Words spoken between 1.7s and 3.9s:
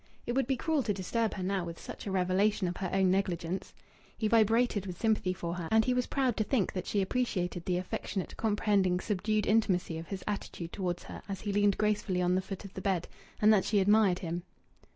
such a revelation of her own negligence.